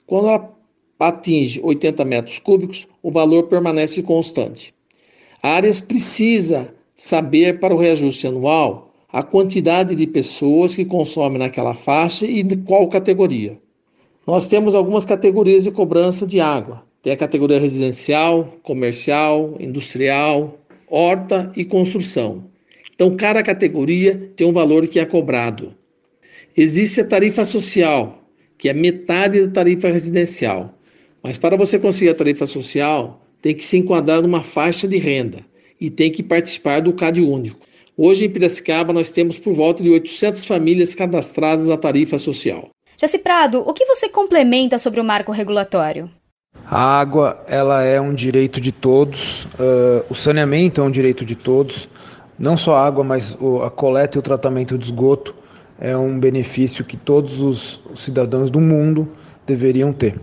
Quando 0.06 0.28
ela 0.28 0.56
atinge 0.98 1.60
80 1.62 2.04
metros 2.04 2.38
cúbicos, 2.38 2.88
o 3.02 3.10
valor 3.10 3.44
permanece 3.44 4.02
constante. 4.02 4.74
A 5.42 5.50
Áreas 5.50 5.80
precisa 5.80 6.74
saber 6.94 7.60
para 7.60 7.74
o 7.74 7.78
reajuste 7.78 8.26
anual 8.26 8.94
a 9.08 9.22
quantidade 9.22 9.94
de 9.94 10.06
pessoas 10.06 10.74
que 10.74 10.84
consomem 10.84 11.38
naquela 11.38 11.74
faixa 11.74 12.26
e 12.26 12.42
de 12.42 12.56
qual 12.56 12.88
categoria. 12.88 13.58
Nós 14.26 14.48
temos 14.48 14.74
algumas 14.74 15.04
categorias 15.04 15.64
de 15.64 15.70
cobrança 15.70 16.26
de 16.26 16.40
água. 16.40 16.82
Tem 17.00 17.12
a 17.12 17.16
categoria 17.16 17.60
residencial, 17.60 18.56
comercial, 18.62 19.54
industrial, 19.60 20.58
horta 20.88 21.52
e 21.54 21.64
construção. 21.64 22.44
Então, 22.94 23.16
cada 23.16 23.42
categoria 23.42 24.30
tem 24.34 24.46
um 24.46 24.52
valor 24.52 24.88
que 24.88 24.98
é 24.98 25.04
cobrado. 25.04 25.74
Existe 26.56 27.02
a 27.02 27.06
tarifa 27.06 27.44
social, 27.44 28.22
que 28.56 28.70
é 28.70 28.72
metade 28.72 29.46
da 29.46 29.52
tarifa 29.52 29.88
residencial. 29.88 30.72
Mas 31.22 31.36
para 31.36 31.54
você 31.54 31.78
conseguir 31.78 32.08
a 32.08 32.14
tarifa 32.14 32.46
social, 32.46 33.20
tem 33.42 33.54
que 33.54 33.62
se 33.62 33.76
enquadrar 33.76 34.22
numa 34.22 34.42
faixa 34.42 34.88
de 34.88 34.96
renda 34.96 35.40
e 35.78 35.90
tem 35.90 36.10
que 36.10 36.22
participar 36.22 36.80
do 36.80 36.94
CAD 36.94 37.20
único. 37.20 37.58
Hoje 37.94 38.24
em 38.24 38.30
Piracicaba 38.30 38.90
nós 38.90 39.10
temos 39.10 39.38
por 39.38 39.52
volta 39.52 39.82
de 39.82 39.90
800 39.90 40.46
famílias 40.46 40.94
cadastradas 40.94 41.66
na 41.66 41.76
tarifa 41.76 42.16
social. 42.16 42.70
Jaci 42.98 43.18
Prado, 43.18 43.62
o 43.66 43.74
que 43.74 43.84
você 43.84 44.08
complementa 44.08 44.78
sobre 44.78 44.98
o 44.98 45.04
marco 45.04 45.32
regulatório? 45.32 46.10
A 46.64 46.98
água 46.98 47.44
ela 47.46 47.82
é 47.82 48.00
um 48.00 48.14
direito 48.14 48.62
de 48.62 48.72
todos, 48.72 49.44
uh, 49.44 50.06
o 50.08 50.14
saneamento 50.14 50.80
é 50.80 50.84
um 50.84 50.90
direito 50.90 51.22
de 51.22 51.34
todos, 51.34 51.86
não 52.38 52.56
só 52.56 52.76
a 52.76 52.86
água, 52.86 53.04
mas 53.04 53.36
a 53.62 53.68
coleta 53.68 54.16
e 54.16 54.20
o 54.20 54.22
tratamento 54.22 54.78
de 54.78 54.86
esgoto 54.86 55.34
é 55.80 55.96
um 55.96 56.18
benefício 56.18 56.84
que 56.84 56.96
todos 56.96 57.40
os 57.40 57.82
cidadãos 57.94 58.50
do 58.50 58.60
mundo 58.60 59.08
deveriam 59.46 59.92
ter. 59.92 60.18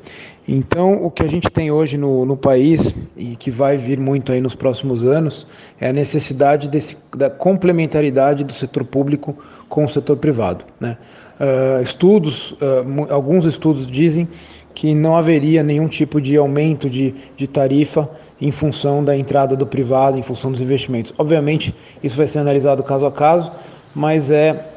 Então, 0.47 1.05
o 1.05 1.09
que 1.09 1.23
a 1.23 1.27
gente 1.27 1.49
tem 1.49 1.71
hoje 1.71 1.97
no, 1.97 2.25
no 2.25 2.35
país 2.35 2.93
e 3.15 3.35
que 3.37 3.49
vai 3.49 3.77
vir 3.77 3.97
muito 3.97 4.31
aí 4.31 4.41
nos 4.41 4.55
próximos 4.55 5.05
anos 5.05 5.47
é 5.79 5.89
a 5.89 5.93
necessidade 5.93 6.67
desse, 6.67 6.97
da 7.15 7.29
complementaridade 7.29 8.43
do 8.43 8.51
setor 8.51 8.83
público 8.83 9.37
com 9.69 9.85
o 9.85 9.89
setor 9.89 10.17
privado. 10.17 10.65
Né? 10.79 10.97
Uh, 11.39 11.81
estudos, 11.81 12.51
uh, 12.53 13.07
alguns 13.09 13.45
estudos 13.45 13.87
dizem 13.87 14.27
que 14.75 14.93
não 14.93 15.15
haveria 15.15 15.63
nenhum 15.63 15.87
tipo 15.87 16.19
de 16.19 16.35
aumento 16.35 16.89
de, 16.89 17.15
de 17.37 17.47
tarifa 17.47 18.09
em 18.41 18.51
função 18.51 19.03
da 19.03 19.15
entrada 19.15 19.55
do 19.55 19.65
privado, 19.65 20.17
em 20.17 20.21
função 20.21 20.51
dos 20.51 20.59
investimentos. 20.59 21.13
Obviamente, 21.17 21.73
isso 22.03 22.17
vai 22.17 22.27
ser 22.27 22.39
analisado 22.39 22.83
caso 22.83 23.05
a 23.05 23.11
caso, 23.11 23.49
mas 23.95 24.29
é 24.29 24.72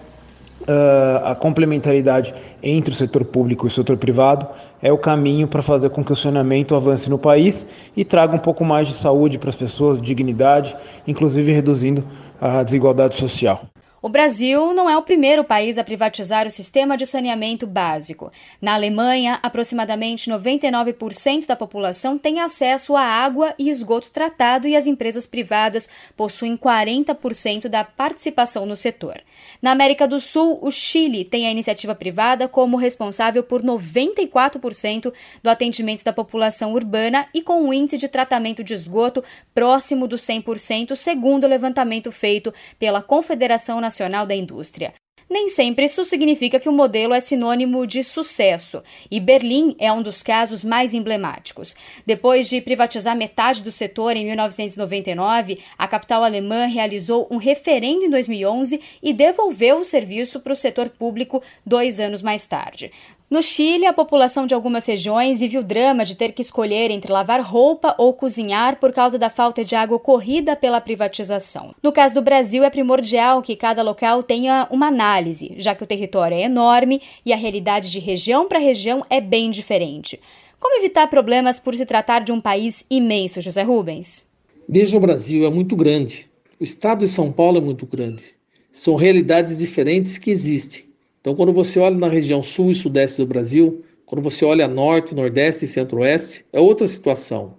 a 1.24 1.34
complementaridade 1.34 2.34
entre 2.62 2.92
o 2.92 2.94
setor 2.94 3.24
público 3.24 3.66
e 3.66 3.68
o 3.68 3.70
setor 3.70 3.96
privado 3.96 4.46
é 4.82 4.92
o 4.92 4.98
caminho 4.98 5.46
para 5.46 5.62
fazer 5.62 5.90
com 5.90 6.04
que 6.04 6.12
o 6.12 6.16
saneamento 6.16 6.74
avance 6.74 7.08
no 7.08 7.18
país 7.18 7.66
e 7.96 8.04
traga 8.04 8.34
um 8.34 8.38
pouco 8.38 8.64
mais 8.64 8.88
de 8.88 8.94
saúde 8.94 9.38
para 9.38 9.48
as 9.48 9.56
pessoas, 9.56 10.00
dignidade, 10.00 10.76
inclusive 11.06 11.52
reduzindo 11.52 12.04
a 12.40 12.62
desigualdade 12.62 13.16
social. 13.16 13.62
O 14.06 14.08
Brasil 14.08 14.72
não 14.72 14.88
é 14.88 14.96
o 14.96 15.02
primeiro 15.02 15.42
país 15.42 15.78
a 15.78 15.82
privatizar 15.82 16.46
o 16.46 16.50
sistema 16.52 16.96
de 16.96 17.04
saneamento 17.04 17.66
básico. 17.66 18.30
Na 18.62 18.74
Alemanha, 18.74 19.40
aproximadamente 19.42 20.30
99% 20.30 21.44
da 21.44 21.56
população 21.56 22.16
tem 22.16 22.38
acesso 22.38 22.94
a 22.94 23.02
água 23.02 23.52
e 23.58 23.68
esgoto 23.68 24.12
tratado 24.12 24.68
e 24.68 24.76
as 24.76 24.86
empresas 24.86 25.26
privadas 25.26 25.88
possuem 26.16 26.56
40% 26.56 27.66
da 27.66 27.82
participação 27.82 28.64
no 28.64 28.76
setor. 28.76 29.20
Na 29.60 29.72
América 29.72 30.06
do 30.06 30.20
Sul, 30.20 30.60
o 30.62 30.70
Chile 30.70 31.24
tem 31.24 31.48
a 31.48 31.50
iniciativa 31.50 31.92
privada 31.92 32.46
como 32.46 32.76
responsável 32.76 33.42
por 33.42 33.60
94% 33.60 35.12
do 35.42 35.50
atendimento 35.50 36.04
da 36.04 36.12
população 36.12 36.74
urbana 36.74 37.26
e 37.34 37.42
com 37.42 37.60
um 37.60 37.72
índice 37.72 37.98
de 37.98 38.06
tratamento 38.06 38.62
de 38.62 38.72
esgoto 38.72 39.24
próximo 39.52 40.06
do 40.06 40.14
100%, 40.14 40.94
segundo 40.94 41.42
o 41.42 41.48
levantamento 41.48 42.12
feito 42.12 42.54
pela 42.78 43.02
Confederação 43.02 43.80
Nacional 43.80 43.95
Nacional 43.96 44.26
da 44.26 44.34
Indústria. 44.34 44.92
Nem 45.28 45.48
sempre 45.48 45.86
isso 45.86 46.04
significa 46.04 46.60
que 46.60 46.68
o 46.68 46.72
modelo 46.72 47.12
é 47.12 47.18
sinônimo 47.18 47.84
de 47.84 48.04
sucesso, 48.04 48.80
e 49.10 49.18
Berlim 49.18 49.74
é 49.76 49.92
um 49.92 50.00
dos 50.00 50.22
casos 50.22 50.64
mais 50.64 50.94
emblemáticos. 50.94 51.74
Depois 52.06 52.48
de 52.48 52.60
privatizar 52.60 53.16
metade 53.16 53.64
do 53.64 53.72
setor 53.72 54.16
em 54.16 54.24
1999, 54.24 55.58
a 55.76 55.88
capital 55.88 56.22
alemã 56.22 56.66
realizou 56.66 57.26
um 57.28 57.38
referendo 57.38 58.04
em 58.04 58.10
2011 58.10 58.80
e 59.02 59.12
devolveu 59.12 59.78
o 59.78 59.84
serviço 59.84 60.38
para 60.38 60.52
o 60.52 60.56
setor 60.56 60.90
público 60.90 61.42
dois 61.64 61.98
anos 61.98 62.22
mais 62.22 62.46
tarde. 62.46 62.92
No 63.28 63.42
Chile, 63.42 63.86
a 63.86 63.92
população 63.92 64.46
de 64.46 64.54
algumas 64.54 64.86
regiões 64.86 65.40
vive 65.40 65.58
o 65.58 65.64
drama 65.64 66.04
de 66.04 66.14
ter 66.14 66.30
que 66.30 66.40
escolher 66.40 66.92
entre 66.92 67.10
lavar 67.10 67.40
roupa 67.40 67.92
ou 67.98 68.14
cozinhar 68.14 68.76
por 68.76 68.92
causa 68.92 69.18
da 69.18 69.28
falta 69.28 69.64
de 69.64 69.74
água 69.74 69.96
ocorrida 69.96 70.54
pela 70.54 70.80
privatização. 70.80 71.74
No 71.82 71.90
caso 71.90 72.14
do 72.14 72.22
Brasil, 72.22 72.62
é 72.62 72.70
primordial 72.70 73.42
que 73.42 73.56
cada 73.56 73.82
local 73.82 74.22
tenha 74.22 74.68
uma 74.70 74.86
análise, 74.86 75.15
já 75.56 75.74
que 75.74 75.84
o 75.84 75.86
território 75.86 76.36
é 76.36 76.42
enorme 76.42 77.00
e 77.24 77.32
a 77.32 77.36
realidade 77.36 77.90
de 77.90 77.98
região 77.98 78.48
para 78.48 78.58
região 78.58 79.04
é 79.08 79.20
bem 79.20 79.50
diferente. 79.50 80.20
Como 80.58 80.78
evitar 80.78 81.06
problemas 81.08 81.60
por 81.60 81.76
se 81.76 81.86
tratar 81.86 82.20
de 82.20 82.32
um 82.32 82.40
país 82.40 82.84
imenso, 82.90 83.40
José 83.40 83.62
Rubens? 83.62 84.26
Desde 84.68 84.96
o 84.96 85.00
Brasil 85.00 85.46
é 85.46 85.50
muito 85.50 85.76
grande. 85.76 86.28
O 86.58 86.64
estado 86.64 87.00
de 87.00 87.08
São 87.08 87.30
Paulo 87.30 87.58
é 87.58 87.60
muito 87.60 87.86
grande. 87.86 88.24
São 88.72 88.96
realidades 88.96 89.58
diferentes 89.58 90.18
que 90.18 90.30
existem. 90.30 90.84
Então, 91.20 91.34
quando 91.34 91.52
você 91.52 91.78
olha 91.78 91.96
na 91.96 92.08
região 92.08 92.42
sul 92.42 92.70
e 92.70 92.74
sudeste 92.74 93.20
do 93.20 93.26
Brasil, 93.26 93.84
quando 94.04 94.22
você 94.22 94.44
olha 94.44 94.68
norte, 94.68 95.14
nordeste 95.14 95.64
e 95.64 95.68
centro-oeste, 95.68 96.44
é 96.52 96.60
outra 96.60 96.86
situação. 96.86 97.54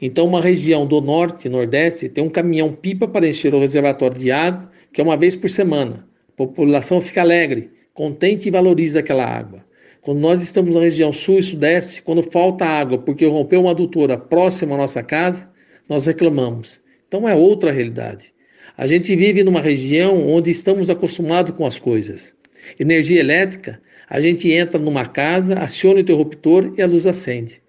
Então, 0.00 0.26
uma 0.26 0.40
região 0.40 0.86
do 0.86 1.00
norte 1.00 1.46
e 1.46 1.50
nordeste 1.50 2.08
tem 2.08 2.24
um 2.24 2.30
caminhão-pipa 2.30 3.06
para 3.06 3.28
encher 3.28 3.54
o 3.54 3.60
reservatório 3.60 4.18
de 4.18 4.30
água, 4.30 4.70
que 4.92 5.00
é 5.00 5.04
uma 5.04 5.16
vez 5.16 5.36
por 5.36 5.50
semana. 5.50 6.07
População 6.38 7.00
fica 7.00 7.20
alegre, 7.20 7.68
contente 7.92 8.46
e 8.46 8.50
valoriza 8.52 9.00
aquela 9.00 9.26
água. 9.26 9.64
Quando 10.00 10.20
nós 10.20 10.40
estamos 10.40 10.76
na 10.76 10.82
região 10.82 11.12
sul 11.12 11.40
e 11.40 11.42
sudeste, 11.42 12.00
quando 12.00 12.22
falta 12.22 12.64
água 12.64 12.96
porque 12.96 13.26
rompeu 13.26 13.62
uma 13.62 13.72
adutora 13.72 14.16
próxima 14.16 14.76
à 14.76 14.78
nossa 14.78 15.02
casa, 15.02 15.50
nós 15.88 16.06
reclamamos. 16.06 16.80
Então 17.08 17.28
é 17.28 17.34
outra 17.34 17.72
realidade. 17.72 18.32
A 18.76 18.86
gente 18.86 19.16
vive 19.16 19.42
numa 19.42 19.60
região 19.60 20.28
onde 20.28 20.52
estamos 20.52 20.88
acostumados 20.88 21.56
com 21.56 21.66
as 21.66 21.76
coisas. 21.76 22.36
Energia 22.78 23.18
elétrica, 23.18 23.80
a 24.08 24.20
gente 24.20 24.48
entra 24.48 24.78
numa 24.78 25.06
casa, 25.06 25.58
aciona 25.58 25.96
o 25.96 26.00
interruptor 26.00 26.72
e 26.78 26.82
a 26.82 26.86
luz 26.86 27.04
acende. 27.04 27.60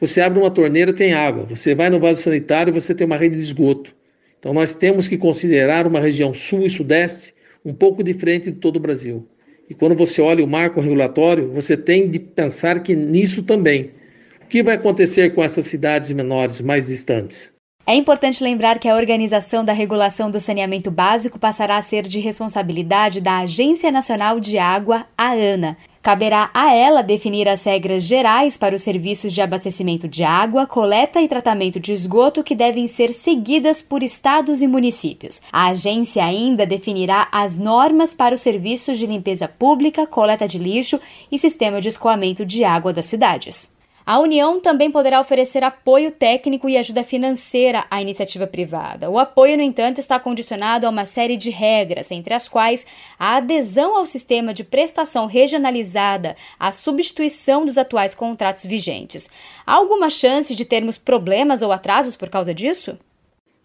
Você 0.00 0.20
abre 0.20 0.40
uma 0.40 0.50
torneira, 0.50 0.92
tem 0.92 1.12
água. 1.12 1.44
Você 1.44 1.76
vai 1.76 1.90
no 1.90 2.00
vaso 2.00 2.22
sanitário, 2.22 2.74
você 2.74 2.92
tem 2.92 3.06
uma 3.06 3.16
rede 3.16 3.36
de 3.36 3.42
esgoto. 3.42 3.94
Então 4.40 4.52
nós 4.52 4.74
temos 4.74 5.06
que 5.06 5.16
considerar 5.16 5.86
uma 5.86 6.00
região 6.00 6.34
sul 6.34 6.66
e 6.66 6.68
sudeste 6.70 7.35
um 7.66 7.74
pouco 7.74 8.04
diferente 8.04 8.50
de 8.52 8.58
todo 8.58 8.76
o 8.76 8.80
Brasil. 8.80 9.26
E 9.68 9.74
quando 9.74 9.96
você 9.96 10.22
olha 10.22 10.44
o 10.44 10.46
marco 10.46 10.80
regulatório, 10.80 11.50
você 11.52 11.76
tem 11.76 12.08
de 12.08 12.20
pensar 12.20 12.80
que 12.80 12.94
nisso 12.94 13.42
também. 13.42 13.90
O 14.44 14.46
que 14.46 14.62
vai 14.62 14.76
acontecer 14.76 15.34
com 15.34 15.42
essas 15.42 15.66
cidades 15.66 16.12
menores, 16.12 16.60
mais 16.60 16.86
distantes? 16.86 17.52
É 17.84 17.94
importante 17.94 18.42
lembrar 18.42 18.78
que 18.78 18.88
a 18.88 18.94
organização 18.94 19.64
da 19.64 19.72
regulação 19.72 20.30
do 20.30 20.38
saneamento 20.38 20.90
básico 20.90 21.38
passará 21.38 21.76
a 21.76 21.82
ser 21.82 22.02
de 22.02 22.20
responsabilidade 22.20 23.20
da 23.20 23.38
Agência 23.40 23.90
Nacional 23.90 24.38
de 24.38 24.58
Água, 24.58 25.06
a 25.18 25.32
ANA. 25.32 25.76
Caberá 26.06 26.50
a 26.54 26.72
ela 26.72 27.02
definir 27.02 27.48
as 27.48 27.64
regras 27.64 28.04
gerais 28.04 28.56
para 28.56 28.76
os 28.76 28.82
serviços 28.82 29.32
de 29.32 29.42
abastecimento 29.42 30.06
de 30.06 30.22
água, 30.22 30.64
coleta 30.64 31.20
e 31.20 31.26
tratamento 31.26 31.80
de 31.80 31.92
esgoto 31.92 32.44
que 32.44 32.54
devem 32.54 32.86
ser 32.86 33.12
seguidas 33.12 33.82
por 33.82 34.04
estados 34.04 34.62
e 34.62 34.68
municípios. 34.68 35.42
A 35.50 35.70
agência 35.70 36.24
ainda 36.24 36.64
definirá 36.64 37.26
as 37.32 37.56
normas 37.56 38.14
para 38.14 38.36
os 38.36 38.40
serviços 38.40 38.98
de 38.98 39.04
limpeza 39.04 39.48
pública, 39.48 40.06
coleta 40.06 40.46
de 40.46 40.58
lixo 40.58 41.00
e 41.28 41.40
sistema 41.40 41.80
de 41.80 41.88
escoamento 41.88 42.46
de 42.46 42.62
água 42.62 42.92
das 42.92 43.06
cidades. 43.06 43.74
A 44.08 44.20
União 44.20 44.60
também 44.60 44.88
poderá 44.88 45.20
oferecer 45.20 45.64
apoio 45.64 46.12
técnico 46.12 46.68
e 46.68 46.76
ajuda 46.76 47.02
financeira 47.02 47.84
à 47.90 48.00
iniciativa 48.00 48.46
privada. 48.46 49.10
O 49.10 49.18
apoio, 49.18 49.56
no 49.56 49.64
entanto, 49.64 49.98
está 49.98 50.20
condicionado 50.20 50.86
a 50.86 50.90
uma 50.90 51.04
série 51.04 51.36
de 51.36 51.50
regras, 51.50 52.12
entre 52.12 52.32
as 52.32 52.46
quais 52.46 52.86
a 53.18 53.38
adesão 53.38 53.96
ao 53.96 54.06
sistema 54.06 54.54
de 54.54 54.62
prestação 54.62 55.26
regionalizada, 55.26 56.36
a 56.56 56.70
substituição 56.70 57.66
dos 57.66 57.76
atuais 57.76 58.14
contratos 58.14 58.62
vigentes. 58.62 59.28
Há 59.66 59.74
alguma 59.74 60.08
chance 60.08 60.54
de 60.54 60.64
termos 60.64 60.96
problemas 60.96 61.60
ou 61.60 61.72
atrasos 61.72 62.14
por 62.14 62.28
causa 62.28 62.54
disso? 62.54 62.96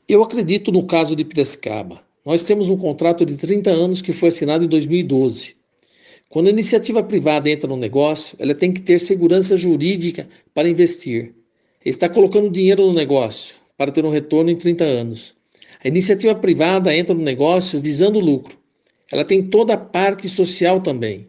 Eu 0.09 0.23
acredito 0.23 0.71
no 0.71 0.87
caso 0.87 1.15
de 1.15 1.23
Piracicaba. 1.23 2.01
Nós 2.25 2.41
temos 2.41 2.67
um 2.67 2.77
contrato 2.77 3.23
de 3.23 3.37
30 3.37 3.69
anos 3.69 4.01
que 4.01 4.11
foi 4.11 4.29
assinado 4.29 4.63
em 4.63 4.67
2012. 4.67 5.60
Quando 6.31 6.47
a 6.47 6.51
iniciativa 6.51 7.03
privada 7.03 7.49
entra 7.49 7.67
no 7.67 7.75
negócio, 7.75 8.37
ela 8.39 8.55
tem 8.55 8.71
que 8.71 8.79
ter 8.79 8.97
segurança 8.97 9.57
jurídica 9.57 10.29
para 10.53 10.69
investir. 10.69 11.33
Está 11.83 12.07
colocando 12.07 12.49
dinheiro 12.49 12.87
no 12.87 12.93
negócio 12.93 13.55
para 13.77 13.91
ter 13.91 14.05
um 14.05 14.09
retorno 14.09 14.49
em 14.49 14.55
30 14.55 14.81
anos. 14.81 15.35
A 15.83 15.89
iniciativa 15.89 16.33
privada 16.33 16.95
entra 16.95 17.13
no 17.13 17.21
negócio 17.21 17.81
visando 17.81 18.17
lucro. 18.17 18.57
Ela 19.11 19.25
tem 19.25 19.43
toda 19.43 19.73
a 19.73 19.77
parte 19.77 20.29
social 20.29 20.79
também. 20.79 21.27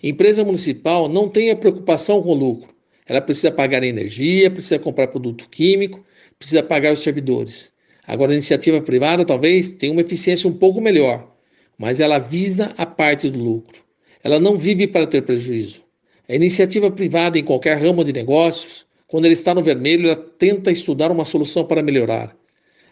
A 0.00 0.06
empresa 0.06 0.44
municipal 0.44 1.08
não 1.08 1.28
tem 1.28 1.50
a 1.50 1.56
preocupação 1.56 2.22
com 2.22 2.32
lucro. 2.32 2.72
Ela 3.04 3.20
precisa 3.20 3.50
pagar 3.50 3.82
energia, 3.82 4.48
precisa 4.48 4.78
comprar 4.78 5.08
produto 5.08 5.48
químico, 5.50 6.04
precisa 6.38 6.62
pagar 6.62 6.92
os 6.92 7.02
servidores. 7.02 7.72
Agora, 8.06 8.30
a 8.30 8.34
iniciativa 8.34 8.80
privada 8.80 9.24
talvez 9.24 9.72
tenha 9.72 9.90
uma 9.90 10.02
eficiência 10.02 10.48
um 10.48 10.56
pouco 10.56 10.80
melhor, 10.80 11.34
mas 11.76 11.98
ela 11.98 12.20
visa 12.20 12.72
a 12.78 12.86
parte 12.86 13.28
do 13.28 13.40
lucro. 13.40 13.85
Ela 14.26 14.40
não 14.40 14.56
vive 14.56 14.88
para 14.88 15.06
ter 15.06 15.22
prejuízo. 15.22 15.84
A 16.28 16.34
iniciativa 16.34 16.90
privada 16.90 17.38
em 17.38 17.44
qualquer 17.44 17.80
ramo 17.80 18.02
de 18.02 18.12
negócios, 18.12 18.84
quando 19.06 19.24
ele 19.24 19.34
está 19.34 19.54
no 19.54 19.62
vermelho, 19.62 20.08
ela 20.08 20.16
tenta 20.16 20.68
estudar 20.68 21.12
uma 21.12 21.24
solução 21.24 21.64
para 21.64 21.80
melhorar. 21.80 22.36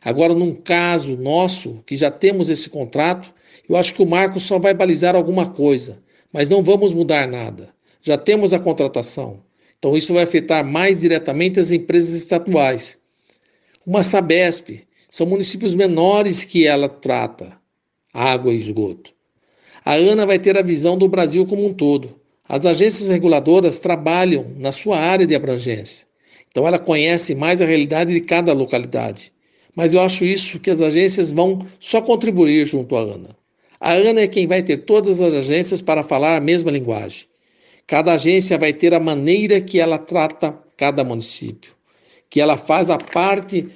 Agora, 0.01 0.33
num 0.33 0.55
caso 0.55 1.17
nosso, 1.17 1.83
que 1.85 1.97
já 1.97 2.09
temos 2.09 2.49
esse 2.51 2.71
contrato, 2.71 3.35
eu 3.69 3.75
acho 3.75 3.95
que 3.95 4.01
o 4.01 4.07
marco 4.07 4.39
só 4.39 4.61
vai 4.61 4.73
balizar 4.73 5.17
alguma 5.17 5.51
coisa, 5.51 6.01
mas 6.33 6.51
não 6.51 6.63
vamos 6.63 6.95
mudar 6.95 7.27
nada. 7.27 7.75
Já 8.01 8.17
temos 8.17 8.55
a 8.55 8.61
contratação. 8.61 9.41
Então, 9.77 9.97
isso 9.97 10.15
vai 10.15 10.23
afetar 10.23 10.65
mais 10.65 11.01
diretamente 11.01 11.59
as 11.59 11.73
empresas 11.73 12.15
estaduais. 12.15 12.97
Uma 13.85 14.05
Sabesp, 14.05 14.87
são 15.11 15.27
municípios 15.27 15.75
menores 15.75 16.45
que 16.45 16.65
ela 16.65 16.89
trata 16.89 17.59
água 18.13 18.55
e 18.55 18.57
esgoto. 18.57 19.14
A 19.85 19.97
ANA 19.97 20.25
vai 20.25 20.39
ter 20.39 20.57
a 20.57 20.63
visão 20.63 20.97
do 20.97 21.07
Brasil 21.07 21.45
como 21.45 21.67
um 21.67 21.73
todo. 21.73 22.19
As 22.49 22.65
agências 22.65 23.11
reguladoras 23.11 23.79
trabalham 23.79 24.47
na 24.57 24.73
sua 24.73 24.99
área 24.99 25.27
de 25.27 25.35
abrangência. 25.35 26.07
Então 26.49 26.67
ela 26.67 26.79
conhece 26.79 27.35
mais 27.35 27.61
a 27.61 27.67
realidade 27.67 28.13
de 28.15 28.21
cada 28.21 28.55
localidade. 28.55 29.31
Mas 29.77 29.93
eu 29.93 30.01
acho 30.01 30.25
isso 30.25 30.59
que 30.59 30.71
as 30.71 30.81
agências 30.81 31.31
vão 31.31 31.67
só 31.79 32.01
contribuir 32.01 32.65
junto 32.65 32.97
à 32.97 33.01
ANA. 33.01 33.37
A 33.79 33.93
ANA 33.93 34.23
é 34.23 34.27
quem 34.27 34.47
vai 34.47 34.63
ter 34.63 34.79
todas 34.79 35.21
as 35.21 35.35
agências 35.35 35.83
para 35.83 36.03
falar 36.03 36.37
a 36.37 36.41
mesma 36.41 36.71
linguagem. 36.71 37.27
Cada 37.87 38.15
agência 38.15 38.57
vai 38.57 38.73
ter 38.73 38.95
a 38.95 39.01
maneira 39.01 39.61
que 39.61 39.79
ela 39.79 39.99
trata 39.99 40.59
cada 40.79 41.05
município, 41.05 41.73
que 42.31 42.41
ela 42.41 42.57
faz 42.57 42.89
a 42.89 42.97
parte 42.97 43.69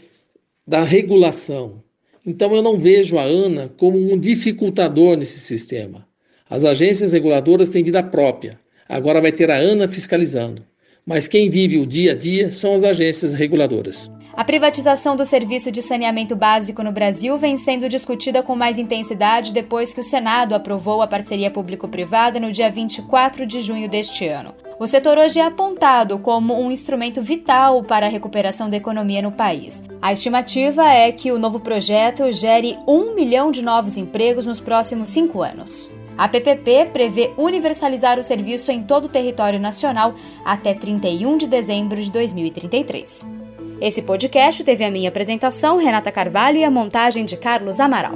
da 0.66 0.83
regulação, 0.83 1.83
então 2.28 2.54
eu 2.54 2.60
não 2.60 2.78
vejo 2.78 3.16
a 3.16 3.22
ANA 3.22 3.70
como 3.78 3.96
um 3.96 4.18
dificultador 4.18 5.16
nesse 5.16 5.40
sistema. 5.40 6.06
As 6.50 6.62
agências 6.62 7.14
reguladoras 7.14 7.70
têm 7.70 7.82
vida 7.82 8.02
própria. 8.02 8.60
Agora 8.86 9.18
vai 9.18 9.32
ter 9.32 9.50
a 9.50 9.56
ANA 9.56 9.88
fiscalizando. 9.88 10.62
Mas 11.06 11.26
quem 11.26 11.48
vive 11.48 11.78
o 11.78 11.86
dia 11.86 12.12
a 12.12 12.14
dia 12.14 12.52
são 12.52 12.74
as 12.74 12.84
agências 12.84 13.32
reguladoras. 13.32 14.10
A 14.38 14.44
privatização 14.44 15.16
do 15.16 15.24
serviço 15.24 15.68
de 15.72 15.83
saneamento 15.83 16.37
básico 16.37 16.81
no 16.85 16.92
Brasil 16.92 17.37
vem 17.37 17.57
sendo 17.57 17.88
discutida 17.88 18.40
com 18.40 18.55
mais 18.55 18.79
intensidade 18.79 19.53
depois 19.53 19.92
que 19.92 19.98
o 19.98 20.05
Senado 20.05 20.55
aprovou 20.55 21.03
a 21.03 21.09
parceria 21.09 21.51
público-privada 21.51 22.38
no 22.38 22.53
dia 22.53 22.70
24 22.70 23.44
de 23.44 23.61
junho 23.61 23.88
deste 23.88 24.29
ano. 24.29 24.55
O 24.79 24.87
setor 24.87 25.18
hoje 25.18 25.40
é 25.40 25.44
apontado 25.44 26.20
como 26.20 26.55
um 26.55 26.70
instrumento 26.70 27.20
vital 27.20 27.83
para 27.83 28.07
a 28.07 28.09
recuperação 28.09 28.70
da 28.70 28.77
economia 28.77 29.20
no 29.20 29.33
país. 29.33 29.83
A 30.01 30.12
estimativa 30.12 30.87
é 30.87 31.11
que 31.11 31.33
o 31.33 31.38
novo 31.38 31.59
projeto 31.59 32.31
gere 32.31 32.79
um 32.87 33.16
milhão 33.16 33.51
de 33.51 33.61
novos 33.61 33.96
empregos 33.96 34.46
nos 34.46 34.61
próximos 34.61 35.09
cinco 35.09 35.42
anos. 35.42 35.90
A 36.16 36.29
PPP 36.29 36.90
prevê 36.92 37.33
universalizar 37.37 38.20
o 38.20 38.22
serviço 38.22 38.70
em 38.70 38.85
todo 38.85 39.07
o 39.07 39.09
território 39.09 39.59
nacional 39.59 40.14
até 40.44 40.74
31 40.74 41.38
de 41.38 41.48
dezembro 41.48 42.01
de 42.01 42.12
2033. 42.12 43.38
Esse 43.80 44.02
podcast 44.02 44.64
teve 44.64 44.84
a 44.84 44.90
minha 44.90 45.08
apresentação, 45.08 45.78
Renata 45.78 46.10
Carvalho, 46.10 46.58
e 46.58 46.64
a 46.64 46.70
montagem 46.70 47.24
de 47.24 47.36
Carlos 47.36 47.78
Amaral. 47.78 48.14